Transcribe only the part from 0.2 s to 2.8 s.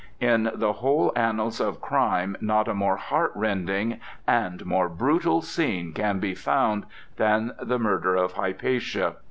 '"In the whole annals of crime not a